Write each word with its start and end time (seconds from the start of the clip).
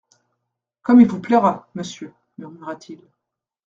Comme 0.81 0.99
il 1.01 1.07
vous 1.07 1.21
plaira, 1.21 1.69
monsieur, 1.75 2.11
murmura-t-il. 2.39 2.99